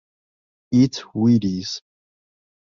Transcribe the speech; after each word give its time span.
Eat 0.73 0.95
Wheaties! 1.13 1.83